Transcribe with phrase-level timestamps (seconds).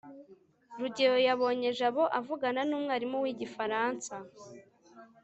[0.79, 4.15] rugeyo yabonye jabo avugana numwarimu wigifaransa